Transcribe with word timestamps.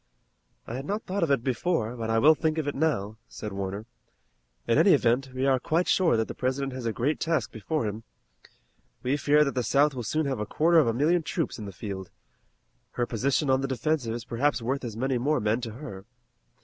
"I 0.65 0.73
had 0.73 0.85
not 0.87 1.03
thought 1.03 1.21
of 1.21 1.29
it 1.29 1.43
before, 1.43 1.95
but 1.95 2.09
I 2.09 2.17
will 2.17 2.33
think 2.33 2.57
of 2.57 2.67
it 2.67 2.73
now," 2.73 3.17
said 3.27 3.53
Warner. 3.53 3.85
"In 4.65 4.79
any 4.79 4.93
event, 4.95 5.29
we 5.31 5.45
are 5.45 5.59
quite 5.59 5.87
sure 5.87 6.17
that 6.17 6.27
the 6.27 6.33
President 6.33 6.73
has 6.73 6.87
a 6.87 6.91
great 6.91 7.19
task 7.19 7.51
before 7.51 7.85
him. 7.85 8.01
We 9.03 9.15
hear 9.15 9.43
that 9.43 9.53
the 9.53 9.61
South 9.61 9.93
will 9.93 10.01
soon 10.01 10.25
have 10.25 10.39
a 10.39 10.45
quarter 10.47 10.79
of 10.79 10.87
a 10.87 10.91
million 10.93 11.21
troops 11.21 11.59
in 11.59 11.65
the 11.65 11.71
field. 11.71 12.09
Her 12.93 13.05
position 13.05 13.51
on 13.51 13.61
the 13.61 13.67
defensive 13.67 14.15
is 14.15 14.25
perhaps 14.25 14.59
worth 14.59 14.83
as 14.83 14.97
many 14.97 15.19
more 15.19 15.39
men 15.39 15.61
to 15.61 15.73
her. 15.73 16.05